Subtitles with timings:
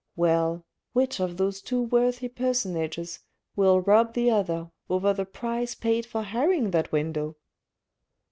[0.15, 3.19] Well, which of those two worthy personages
[3.55, 7.35] will rob the other over the price paid for hiring that window